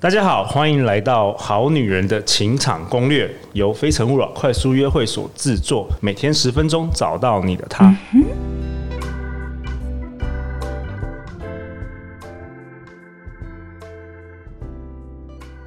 [0.00, 7.92] 大家好，欢迎来到《好女人的情场攻略》，由非诚勿扰快速约会所制作，每天十分钟，找到你的他。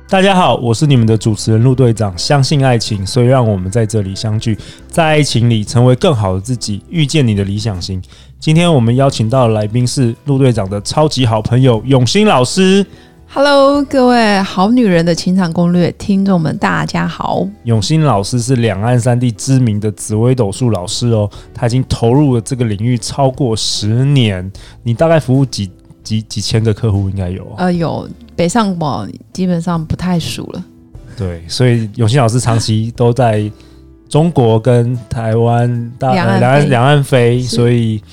[0.07, 2.18] 大家好，我是你们的主持人陆队长。
[2.18, 4.57] 相信爱情，所以让我们在这里相聚，
[4.88, 8.02] 在爱情里成为更好的自己，遇见你的理想型。
[8.39, 12.86] 今天我们邀请到的来宾是陆队长的超级好朋友永欣老师。
[13.34, 17.48] Hello，各位好女人的情场攻略听众们，大家好。
[17.63, 24.52] 永新老师是两岸三地知名的紫微斗数老师哦，他已经投入了这个领域超过十年。
[24.84, 25.71] 你大概服务几
[26.04, 27.48] 几几千个客户应该有？
[27.57, 30.66] 呃，有北上广基本上不太数了。
[31.16, 33.49] 对，所以永新老师长期都在
[34.09, 38.04] 中国跟台湾大两岸两岸两岸飞，所以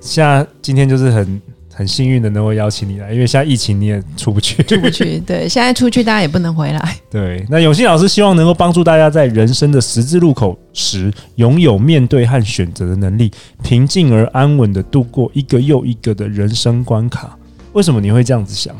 [0.00, 1.40] 现在今天就是很。
[1.76, 5.20] 很幸运的能够邀请你来，因为现在疫情你也出不去，出不去。
[5.28, 6.96] 对，现在出去大家也不能回来。
[7.10, 13.30] 对，那永信老师希望能够帮助大家在人生的十字路口时，拥有面对和选择的能力，
[13.62, 17.36] 平静而安稳的度过一个又一个的人生关卡。
[17.74, 18.74] 为什么你会这样子想？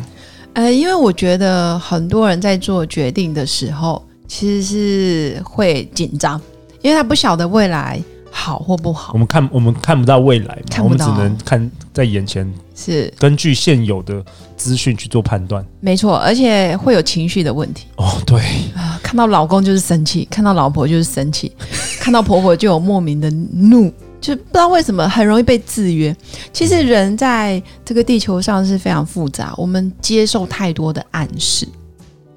[0.55, 6.41] 呃，因为我觉得很多人在做决定的时候，其实是会紧张，
[6.81, 8.03] 因为他不晓得未来。
[8.39, 14.23] 好或不好，我们看我们看不到未来嘛，我们只能看在眼前，是根据现有的
[14.59, 15.65] 资讯去做判断。
[15.81, 17.87] 没错，而且会有情绪的问题。
[17.97, 18.41] 哦，对
[18.77, 21.51] 啊，看到老公就是生气，看到老婆就是生气，
[21.99, 26.15] 看到婆婆就有莫名的怒，就不知道为什么很容易被制约。
[26.53, 31.67] 其实人在这个地球上是非常复杂，我们接受太多的暗示。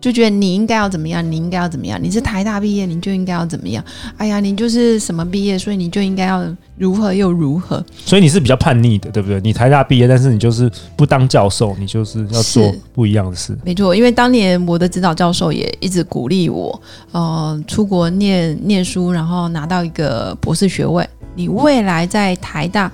[0.01, 1.99] 就觉得你应该要怎么样，你应该要怎么样？
[2.01, 3.83] 你是台大毕业，你就应该要怎么样？
[4.15, 6.45] 哎呀，你就是什么毕业，所以你就应该要
[6.77, 7.83] 如何又如何？
[8.05, 9.41] 所以你是比较叛逆的，对不对？
[9.41, 13.57] 你台大毕业，但是你就是不当教授，你就是要做不一样的事。
[13.65, 21.05] 没错，因为当年我的指导教授也一直鼓励我，呃，出国念念书，然后拿到一个博士学位。
[21.35, 22.89] 你未来在台大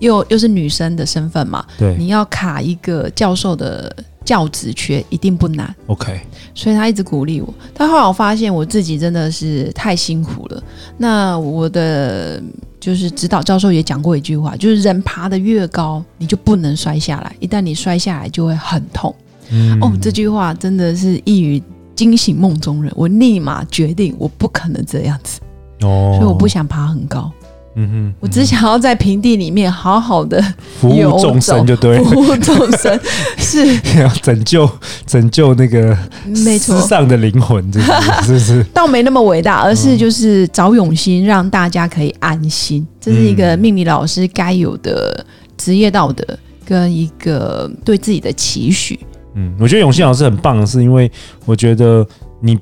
[0.00, 1.64] 又又是女生的身份嘛？
[1.78, 3.94] 对，你要卡一个教授的。
[4.28, 6.20] 教职缺一定不难，OK，
[6.54, 7.48] 所以他一直鼓励我。
[7.72, 10.62] 但后来我发现我自己真的是太辛苦了。
[10.98, 12.42] 那我的
[12.78, 17.34] 就是指导教授也讲过一句话，就是人爬得越高，你就不能摔下来。
[17.40, 19.14] 一旦你摔下来，就会很痛。
[19.48, 21.62] 嗯、哦，这句话真的是一语
[21.94, 22.92] 惊醒梦中人。
[22.94, 25.40] 我立马决定，我不可能这样子。
[25.80, 27.32] 哦，所以我不想爬很高。
[27.74, 30.42] 嗯哼，我只想要在平地里面好好的
[30.80, 32.98] 服务众生，就对，服务众生
[33.36, 33.64] 是
[34.00, 34.68] 要拯救
[35.06, 35.96] 拯救那个
[36.44, 38.64] 没错世上的灵魂，这是不是？
[38.74, 45.24] 倒没那么伟大，而是就是找永心，让大家可以安心，这是一个命理老师该有的
[45.56, 46.26] 职业道德
[46.64, 48.98] 跟一个对自己的期许。
[49.34, 51.08] 嗯，我觉得永欣老师很棒的是，因为
[51.44, 52.04] 我觉得
[52.40, 52.58] 你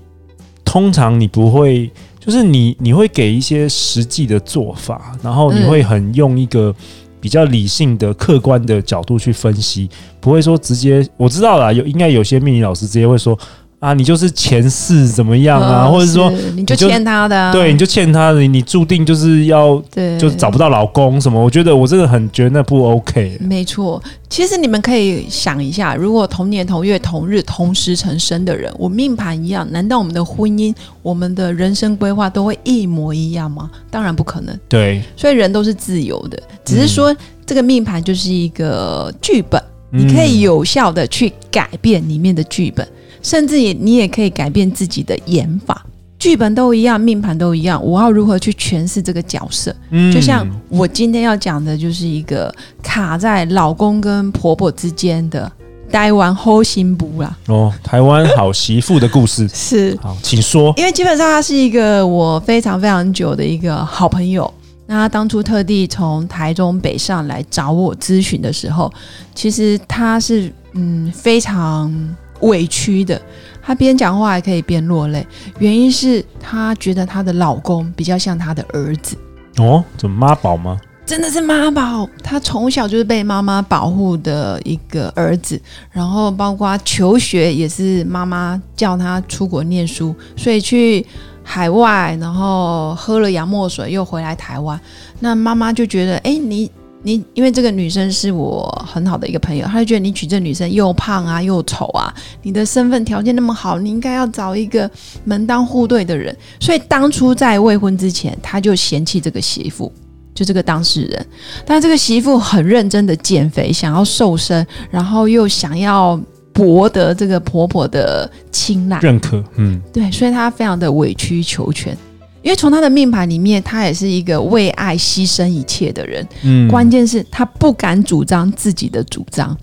[0.62, 1.90] 通常你不会。
[2.26, 6.74] 就是你，你会给一些实际的做法，然后你会很用一个
[7.20, 9.88] 比较理性的、客观的角度去分析，
[10.20, 11.08] 不会说直接。
[11.16, 13.38] 我知道啦，有应该有些命理老师直接会说。
[13.78, 15.86] 啊，你就是前世怎么样啊？
[15.86, 21.38] 或者说，你就欠他的，对，你就欠他的，你注定就是要，对，就是找不到老公什么。
[21.38, 23.36] 我觉得我真的很觉得那不 OK。
[23.38, 33.70] 没错，其实你们可以想一下，如果同年同月同日同时成生的人，我命盘一样，难道我们的婚姻、我们的人生规划都会一模一样吗？
[33.90, 34.58] 当然不可能。
[34.68, 37.14] 对，所以人都是自由的，只是说
[37.44, 42.88] 这个命盘就是一个剧本，你可以有效的去改变里面的剧本。
[43.26, 45.84] 甚至也，你也可以改变自己的演法，
[46.16, 47.84] 剧本都一样，命盘都一样。
[47.84, 49.74] 我要如何去诠释这个角色？
[49.90, 52.54] 嗯，就像我今天要讲的，就是一个
[52.84, 55.50] 卡在老公跟婆婆之间的
[55.90, 57.36] 台湾好媳妇啦。
[57.48, 60.72] 哦，台湾好媳妇的故事 是好，请说。
[60.76, 64.48] 因为基本上他是一个我非常非常久的一个好朋友。
[64.86, 68.88] 那他当初特地从台中北上来找我咨询的时候，
[69.34, 71.92] 其实他是嗯非常。
[72.40, 73.20] 委屈的，
[73.62, 75.26] 她边讲话还可以边落泪，
[75.58, 79.16] 原因是她觉得她的老公比较像她的儿子。
[79.58, 80.78] 哦，怎么妈宝吗？
[81.04, 85.60] 真的是妈宝，她从小就是被妈妈保护的一个儿子，
[85.90, 91.06] 然后包括求学也是妈妈叫他出国念书，所以去
[91.44, 94.80] 海外，然后喝了洋墨水又回来台湾，
[95.20, 96.70] 那妈妈就觉得，哎，你。
[97.06, 102.12] 你因为这个女生是我很好的一个朋友，她就觉得你娶这女生又胖啊又丑啊，
[102.42, 104.90] 你的身份条件那么好，你应该要找一个
[105.22, 106.36] 门当户对的人。
[106.58, 109.92] 所以当初在未婚之前，他就嫌弃这个媳妇，
[110.34, 111.26] 就这个当事人。
[111.64, 116.20] 但这个媳妇很认真的减肥，想要瘦身，然后又想要
[116.52, 119.40] 博得这个婆婆的青睐认可。
[119.54, 121.96] 嗯，对，所以她非常的委曲求全。
[122.46, 126.24] 因为从他的命盘里面，他也是一个为爱牺牲一切的人。
[126.44, 129.54] 嗯，关键是他不敢主张自己的主张。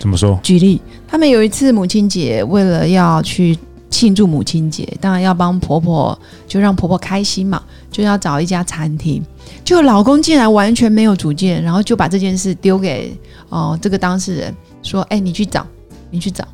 [0.00, 0.36] 怎么说？
[0.42, 3.56] 举例，他们有一次母亲节，为了要去
[3.88, 6.18] 庆祝母亲节，当然要帮婆婆，
[6.48, 7.62] 就让婆婆开心嘛，
[7.92, 9.22] 就要找一家餐厅。
[9.64, 13.16] 就老公竟然完全没有主见，然后就把这件事丢给
[13.50, 14.52] 哦、呃、这个当事人，
[14.82, 15.64] 说：“哎，你去找，
[16.10, 16.44] 你去找。”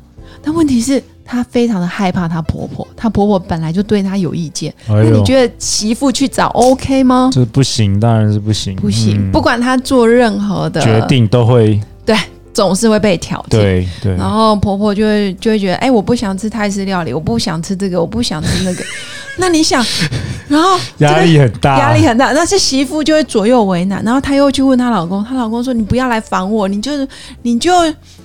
[0.41, 1.01] 但问题是。
[1.31, 4.73] 她非常的害怕她婆婆，她婆婆本来就对她有意见。
[4.87, 7.29] 那、哎、你觉得媳妇去找 OK 吗？
[7.31, 8.75] 这不行，当然是不行。
[8.77, 12.17] 不行，嗯、不管她做任何的决定，都会对，
[12.51, 13.51] 总是会被挑剔。
[13.51, 14.15] 对对。
[14.15, 18.83] 然后婆婆就会就会觉得，哎，我不想吃泰式料理，我不想吃这个，我不想吃那个。
[19.37, 19.85] 那你想，
[20.47, 22.31] 然后压力很大，压力很大。
[22.31, 24.03] 那这媳妇就会左右为难。
[24.03, 26.91] 然后她又去问她老公，她老公说：“你不要来烦我，你就
[27.43, 27.71] 你就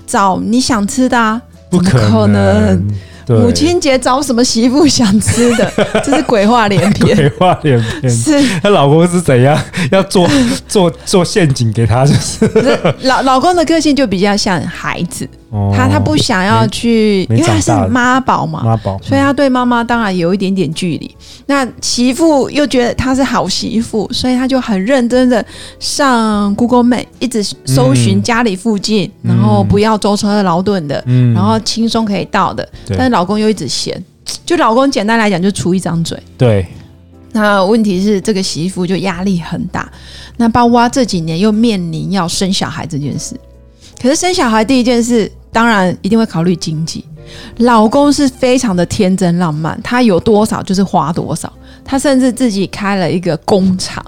[0.06, 1.42] 找你想吃的啊。”
[1.78, 2.86] 不可能。
[3.26, 5.72] 母亲节找什么媳妇想吃的？
[6.04, 7.16] 这是鬼话连篇。
[7.16, 8.10] 鬼话连篇。
[8.12, 9.58] 是她老公是怎样？
[9.90, 10.28] 要做
[10.68, 12.46] 做做陷阱给她，就是。
[13.00, 15.26] 老老公的个性就比较像孩子。
[15.72, 21.16] 他他不想要去，因为他是妈宝嘛，妈宝，所以他对妈妈当然有一点点距离。
[21.46, 25.44] 那媳妇又觉得他是好媳妇，所以他就很认真的
[25.78, 31.04] 上 Google Map，一直搜寻家里附近，然后不要舟车劳顿的，
[31.34, 32.68] 然后轻松可以到的。
[32.88, 34.02] 但是老公又一直嫌，
[34.44, 36.18] 就老公简单来讲就出一张嘴。
[36.36, 36.66] 对。
[37.32, 39.88] 那问题是这个媳妇就压力很大，
[40.36, 43.38] 那包括这几年又面临要生小孩这件事，
[44.00, 45.30] 可是生小孩第一件事。
[45.54, 47.04] 当然一定会考虑经济，
[47.58, 51.50] 老公是非常的天真浪漫，他有多少就是花多少，
[51.84, 54.04] 他甚至自己开了一个工厂，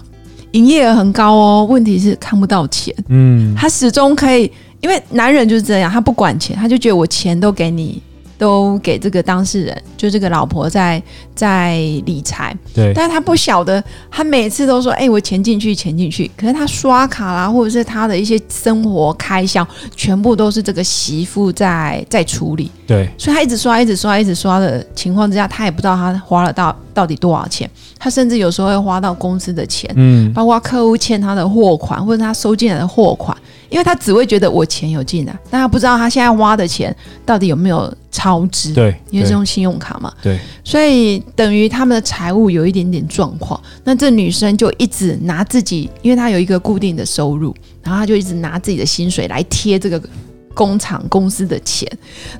[0.50, 1.64] 营业额很高哦。
[1.70, 4.50] 问题是看不到钱，嗯，他始终可以，
[4.81, 8.02] 因为男人就是这样，他不管钱，他就觉得我钱都给你。
[8.38, 11.02] 都给这个当事人，就这个老婆在
[11.34, 27.68] 在理财，对，但是他不晓得，他每次都说，哎、欸，我钱进去，钱进去，可是他刷卡啦，或者是他的一些生活开销，全部都是这个媳妇在在处理，对，所以他一直刷，一直刷，一直刷的情况之下，他也不知道他花了到到底多少钱，
[27.98, 33.36] 他甚至有时候会花到公司的钱，嗯，包括客户欠他的货款，或者他收进来的货款。
[33.68, 38.72] 因为他只会觉得我钱有进来，但他不知道他现在花的钱到底有没有超支。
[38.72, 40.12] 对，因为是用信用卡嘛。
[40.22, 43.60] 对，所以等于他们的财务有一点点状况。
[43.84, 50.00] 那这女生就一直拿自己，因为她有一个固定的收入，然后她就一直拿自己的薪水来贴这个
[50.54, 51.90] 工厂公司的钱。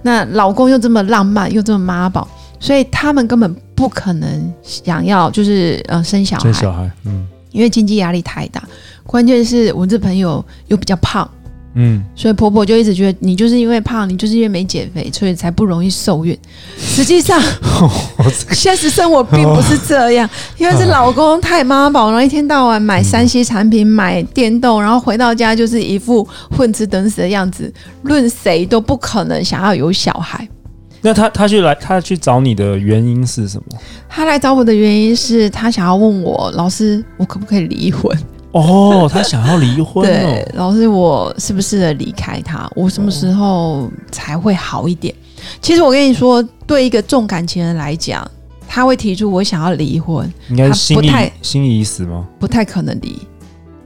[0.03, 2.27] 那老公又这么浪漫，又这么妈宝，
[2.61, 6.43] 所以他们根本不可能想要就是呃生小孩。
[6.43, 7.27] 生小孩，嗯。
[7.53, 8.63] 因为经济压力太大，
[9.07, 11.29] 关键是我这朋友又比较胖，
[11.75, 16.37] 嗯，所以婆婆就一直觉得你就是因为胖，你就是因为没减肥，所以才不容易受孕。
[16.77, 17.41] 实际上，
[18.51, 26.27] 现实生活并不是这样，因为是老公太妈宝，然后一天到晚买三 C 产品，买电动，然后回到家就是一副
[26.57, 30.49] 混吃等死的样子，论谁都不可能想要有小孩。
[31.03, 33.79] 那他他去来他去找你的原因是什么？
[34.09, 38.11] 他来找我的原因是他想要问我，老师，我可不可以离婚？
[38.53, 40.09] 哦，他想要离婚哦。
[40.09, 42.71] 对，老师，我是不适合离开他？
[42.75, 45.15] 我什么时候才会好一点？
[45.61, 48.29] 其实我跟你说，对一个重感情人来讲，
[48.67, 51.11] 他会提出我想要离婚，应该是心意
[51.43, 52.27] 心意已死吗？
[52.39, 53.19] 不太可能离。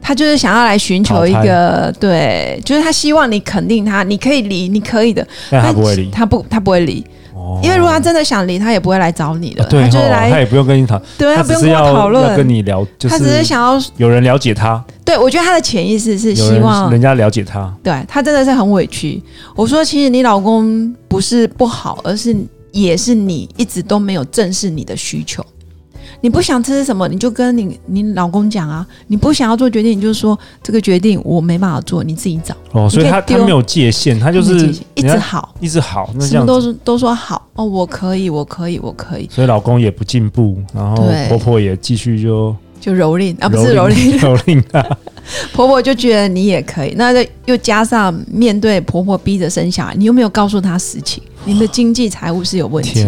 [0.03, 5.25] 他就是想要来寻求一个对，就是他希望你肯定他，你可以离，你可以的。
[5.51, 7.05] 但他不会离，他不，他不会离。
[7.51, 9.65] 哦，因为如果他真的想离，他也不会来找你的。
[9.65, 14.83] 对，他就是来，他也不用跟你讨，对，他不用跟我讨论，跟你聊，他只是想要有人了解他。
[15.05, 17.73] 对，我觉得他的潜意识是希望人家了解他。
[17.83, 19.21] 对，他真的是很委屈。
[19.57, 22.37] 我说，其实你老公不是不好，而是
[22.71, 25.45] 也是你一直都没有正视你的需求。
[26.23, 28.87] 你不想吃什么，你就跟你你老公讲啊。
[29.07, 32.55] 你不想要做决定，你就说这个决定我没办法做，你自己找。
[32.73, 39.29] 哦，所以他他没有界限，他就是一直好，一直好，什么都都说好哦，我可以，我可以，我可以。
[39.31, 40.97] 所以老公也不进步，然后
[41.29, 44.99] 婆婆也继续就就蹂躏啊，不是蹂躏 蹂躏啊。
[45.53, 47.13] 婆婆就觉得你也可以，那
[47.45, 51.23] 又加上面对婆婆逼着生小孩，你又没有告诉她实情？
[51.45, 53.05] 你的经济财务是有问题，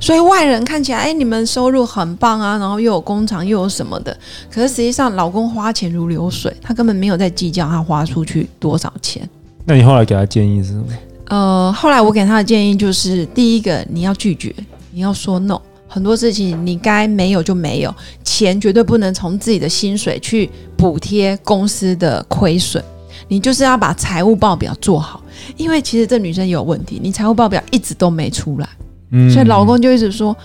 [0.00, 4.16] 所以外人看起来，哎，你们收入很棒啊，然后又有工厂，又有什么的，
[4.50, 9.28] 可是实际上老公花钱如流水，他根本没有在计较他花出去多少钱。
[9.66, 10.84] 那你后来给他建议是什么？
[11.28, 14.54] 呃，后来我给他的建议就是，第一个你要拒绝，
[14.90, 22.82] 你要说 no，很多事情你该没有就没有，钱绝对不能从自己的薪水去补贴公司的亏损。
[23.28, 25.22] 你就是要把财务报表做好，
[25.56, 28.68] 因为其实这女生有问题，你财务报表一直都没出来，
[29.10, 30.36] 嗯，所以老公就一直说。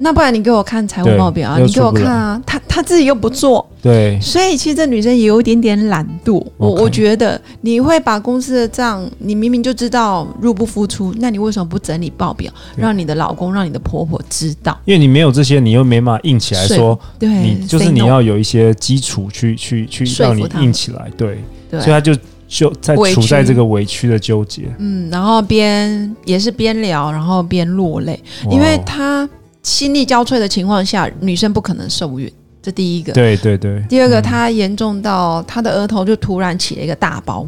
[0.00, 1.58] 那不然你给我看财务报表啊？
[1.58, 2.42] 你给我看啊！
[2.46, 6.44] 他他自己又不做，对，所以其实这女生也有一点点懒惰。
[6.56, 14.78] 我我觉得你会把公司的账，你明明就知道入不敷出，那你为什么不整理报表，让你的老公、让你的婆婆知道？
[14.84, 21.38] 因为你没有这些，你又没办法硬起来说，对，你就是你要有一些基础去去去让你硬起来，对，
[21.68, 22.14] 对，所以他就
[22.46, 29.28] 就在处在这个委屈的纠结，嗯，然后边也是边聊，然后边落泪，因为他。
[29.68, 32.32] 心力交瘁的情况下，女生不可能受孕，
[32.62, 33.12] 这第一个。
[33.12, 33.84] 对对对。
[33.86, 37.46] 第二个，她严重到她的额头就突然起了一个大包，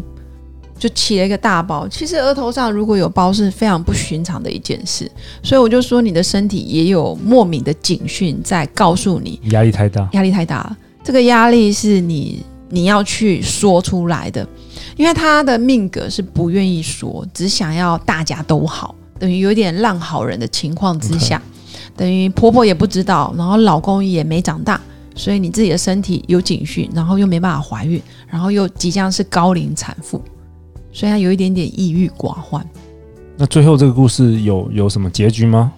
[0.78, 1.88] 就起了一个大包。
[1.88, 5.10] 其实额头上如果有包是非常不寻常的一件事，
[5.42, 10.76] 所以我就说你的身体也有莫名的警讯在告诉你，压力太大，压力太大了。
[11.02, 14.46] 这个压力是你你要去说出来的，
[14.94, 21.38] 因为她的命格是不愿意说，只想要大家都好，等于有点烂好人的情况之下。
[21.38, 21.59] Okay.
[22.00, 24.80] 等于婆婆也不知道，然后老公也没长大，
[25.14, 30.18] 所以你自己的身体有警讯，然后又没办法怀孕，然后又即将是高龄产妇，
[30.94, 32.66] 所以她有一点点抑郁寡欢。
[33.36, 35.70] 那最后这个故事有有什么结局吗？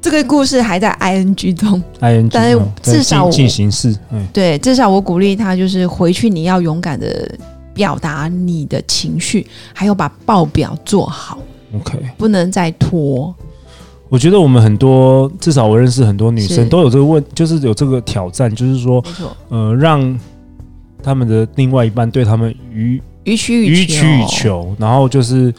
[0.00, 3.94] 这个故事还在 ing 中，ing，但是至少进行式，
[4.32, 7.30] 对，至少我鼓励她，就是回去你要勇敢的
[7.74, 11.38] 表达你的情绪，还有把报表做好
[11.76, 13.34] ，OK，不能再拖。
[14.08, 19.02] 我觉得我们很多，至少我认识很多女生都有这个问，就是有这个挑战，就是说，
[19.48, 20.18] 呃，让
[21.02, 25.52] 他们的另外一半对他们予予取予求，然后就是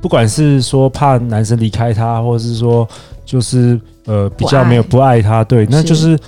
[0.00, 2.88] 不管是说怕男生离开她，或者是说
[3.24, 5.20] 就是呃比较没有不爱。
[5.22, 6.18] 她，对，那就是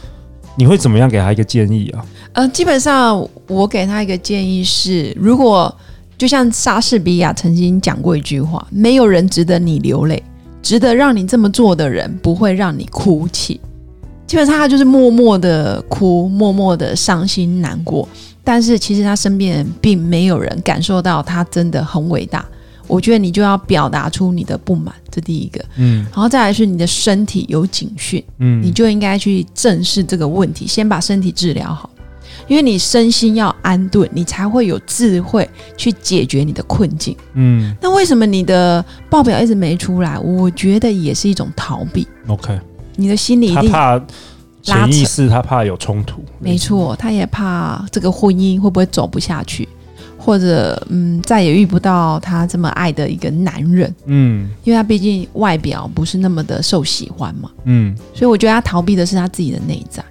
[0.57, 2.05] 你会怎么样给他一个建议啊？
[2.35, 5.75] 呃，基本上我给他一个建议是，如果
[6.17, 10.23] 就像莎士比亚曾经讲过一句话，没有人值得你流泪。
[10.63, 13.61] 值得让你这么做的人不会让你哭泣，
[14.27, 18.09] 基本上他就是默默的哭，默默的伤心难过。
[18.45, 22.45] 但是其实他身边人并没有人感受到他真的很伟大。
[22.87, 25.63] 我觉得你就要表达出你的不满，这第一个。
[25.77, 31.91] 嗯，然后再来是你的身体有警讯，嗯，你就应该去正视这个问题，先把身体治疗好。
[32.49, 37.17] 因为你身心要安顿，你才会有智慧去解决你的困境。
[37.35, 40.19] 嗯，那为什么你的报表一直没出来？
[40.19, 42.07] 我觉得也是一种逃避。
[42.27, 42.59] OK，
[42.97, 44.07] 你的心里一定他怕
[44.63, 46.25] 潜意识，他怕有冲突。
[46.39, 49.69] 没错，他也怕这个婚姻会不会走不下去，
[50.17, 53.95] 或者嗯，再也遇不到他这么爱的一个男人。
[54.07, 57.51] 嗯，因为他毕竟外表不是那么的受喜欢嘛。
[57.65, 60.03] 嗯，所以我觉得他逃避的是他自己的内在。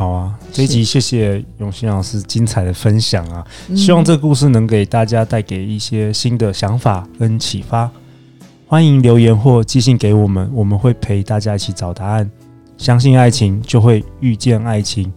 [0.00, 3.46] 好啊，这一集谢谢永新老师精彩的分享啊！
[3.76, 7.90] 希望这个故事能给大家带给一些新的想法跟启发。
[8.66, 12.30] 欢迎留言或寄信给我们，我们会陪大家一起找答案。
[12.78, 15.12] 相信爱情，就会遇见爱情。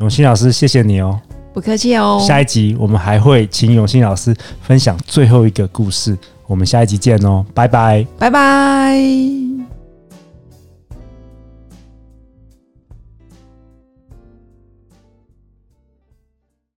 [0.00, 1.16] 永新老师，谢谢你哦！
[1.54, 2.18] 不客气哦。
[2.20, 6.18] 下一集我们还会请永新老师分享最后一个故事。
[6.48, 9.39] 我们下一集见哦，拜拜，拜拜。